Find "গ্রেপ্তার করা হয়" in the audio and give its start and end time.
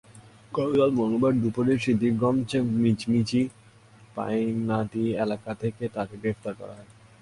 6.21-6.89